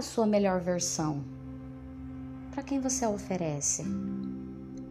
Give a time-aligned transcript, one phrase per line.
[0.00, 1.22] a sua melhor versão?
[2.52, 3.84] Para quem você a oferece?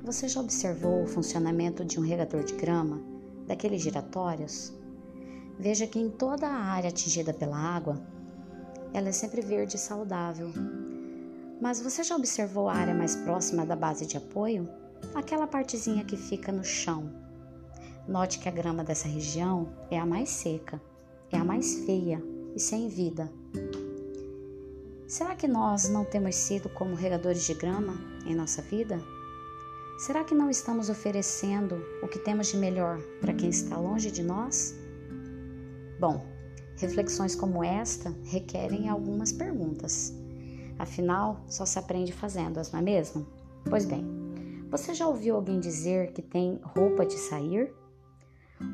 [0.04, 3.02] Você já observou o funcionamento de um regador de grama,
[3.48, 4.72] daqueles giratórios?
[5.58, 8.00] Veja que em toda a área atingida pela água,
[8.94, 10.52] ela é sempre verde e saudável.
[11.60, 14.70] Mas você já observou a área mais próxima da base de apoio?
[15.16, 17.10] Aquela partezinha que fica no chão.
[18.08, 20.80] Note que a grama dessa região é a mais seca,
[21.32, 22.22] é a mais feia
[22.56, 23.28] e sem vida.
[25.10, 27.96] Será que nós não temos sido como regadores de grama
[28.28, 29.02] em nossa vida?
[29.98, 34.22] Será que não estamos oferecendo o que temos de melhor para quem está longe de
[34.22, 34.76] nós?
[36.00, 36.24] Bom,
[36.78, 40.14] reflexões como esta requerem algumas perguntas.
[40.78, 43.26] Afinal, só se aprende fazendo-as, não é mesmo?
[43.68, 44.06] Pois bem,
[44.70, 47.74] você já ouviu alguém dizer que tem roupa de sair?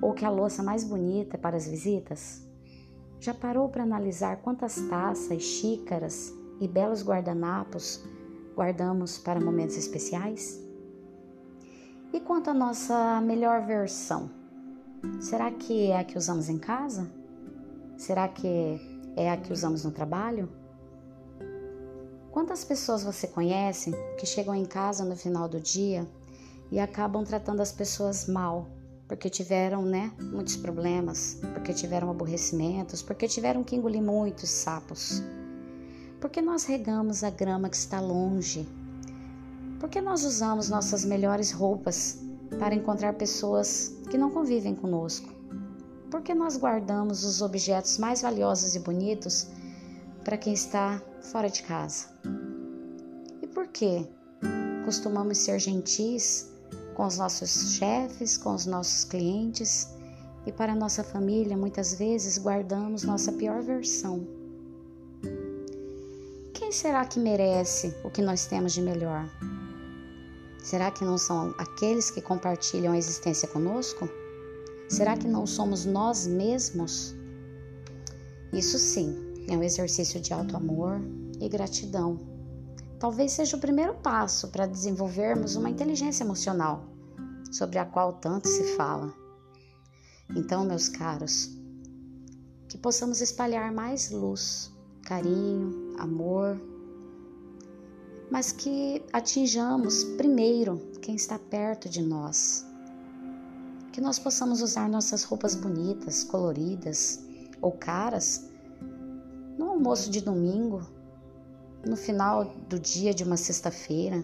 [0.01, 2.45] Ou que a louça mais bonita é para as visitas?
[3.25, 6.31] Já parou para analisar quantas taças, xícaras
[6.61, 8.03] e belos guardanapos
[8.55, 10.63] guardamos para momentos especiais?
[12.13, 14.29] E quanto à nossa melhor versão?
[15.19, 17.11] Será que é a que usamos em casa?
[17.97, 18.79] Será que
[19.17, 20.47] é a que usamos no trabalho?
[22.29, 26.07] Quantas pessoas você conhece que chegam em casa no final do dia
[26.71, 28.67] e acabam tratando as pessoas mal,
[29.07, 35.21] porque tiveram, né, muitos problemas, porque tiveram aborrecimentos, porque tiveram que engolir muitos sapos?
[36.19, 38.67] Porque nós regamos a grama que está longe?
[39.79, 42.17] Porque nós usamos nossas melhores roupas
[42.57, 45.29] para encontrar pessoas que não convivem conosco?
[46.09, 49.47] Porque nós guardamos os objetos mais valiosos e bonitos
[50.23, 52.07] para quem está fora de casa.
[53.41, 54.07] E por que
[54.85, 56.54] costumamos ser gentis
[56.95, 59.89] com os nossos chefes, com os nossos clientes
[60.45, 64.25] e para a nossa família muitas vezes guardamos nossa pior versão?
[66.53, 69.29] Quem será que merece o que nós temos de melhor?
[70.63, 74.09] Será que não são aqueles que compartilham a existência conosco?
[74.89, 77.13] Será que não somos nós mesmos?
[78.53, 79.15] Isso sim,
[79.49, 81.01] é um exercício de alto amor
[81.39, 82.34] e gratidão.
[82.99, 86.85] Talvez seja o primeiro passo para desenvolvermos uma inteligência emocional,
[87.51, 89.13] sobre a qual tanto se fala.
[90.35, 91.49] Então, meus caros,
[92.69, 94.71] que possamos espalhar mais luz,
[95.03, 96.59] carinho, amor,
[98.31, 102.65] mas que atinjamos primeiro quem está perto de nós.
[103.91, 107.23] Que nós possamos usar nossas roupas bonitas, coloridas
[107.61, 108.49] ou caras
[109.57, 110.85] no almoço de domingo,
[111.85, 114.23] no final do dia de uma sexta-feira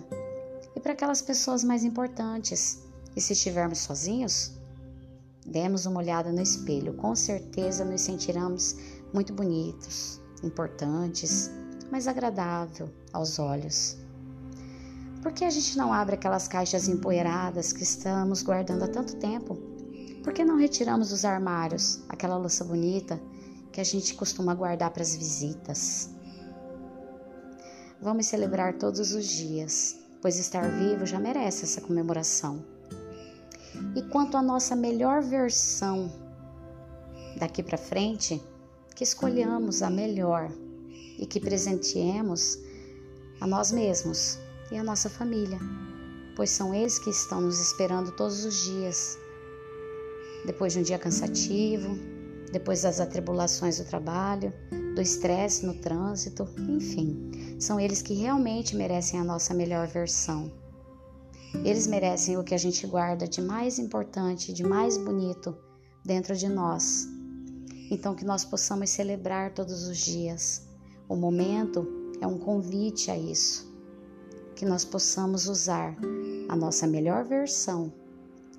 [0.76, 2.82] e para aquelas pessoas mais importantes.
[3.16, 4.54] E se estivermos sozinhos,
[5.46, 8.76] demos uma olhada no espelho, com certeza nos sentiremos
[9.14, 11.52] muito bonitos, importantes,
[11.92, 13.98] mais agradável aos olhos.
[15.22, 19.56] Por que a gente não abre aquelas caixas empoeiradas que estamos guardando há tanto tempo?
[20.24, 23.22] Por que não retiramos os armários, aquela louça bonita
[23.72, 26.10] que a gente costuma guardar para as visitas.
[28.02, 32.66] Vamos celebrar todos os dias, pois estar vivo já merece essa comemoração.
[33.96, 36.12] E quanto à nossa melhor versão
[37.38, 38.42] daqui para frente,
[38.96, 40.52] que escolhamos a melhor
[41.20, 42.58] e que presenteemos
[43.40, 44.40] a nós mesmos
[44.72, 45.60] e a nossa família,
[46.36, 49.16] pois são eles que estão nos esperando todos os dias.
[50.44, 52.00] Depois de um dia cansativo,
[52.52, 54.54] depois das atribulações do trabalho,
[54.94, 60.52] do estresse no trânsito, enfim, são eles que realmente merecem a nossa melhor versão.
[61.66, 65.56] Eles merecem o que a gente guarda de mais importante, de mais bonito
[66.04, 67.08] dentro de nós.
[67.90, 70.68] Então, que nós possamos celebrar todos os dias.
[71.10, 71.86] O momento
[72.22, 73.70] é um convite a isso.
[74.56, 75.98] Que nós possamos usar
[76.48, 77.92] a nossa melhor versão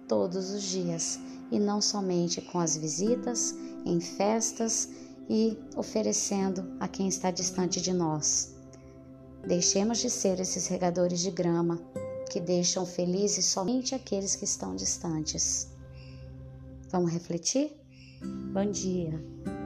[0.06, 1.18] todos os dias
[1.52, 3.54] e não somente com as visitas
[3.84, 4.88] em festas
[5.28, 8.56] e oferecendo a quem está distante de nós.
[9.46, 11.78] Deixemos de ser esses regadores de grama
[12.30, 15.68] que deixam felizes somente aqueles que estão distantes.
[16.90, 17.72] Vamos refletir?
[18.52, 19.61] Bom dia!